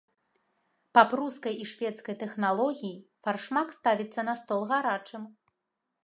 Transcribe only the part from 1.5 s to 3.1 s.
і шведскай тэхналогіі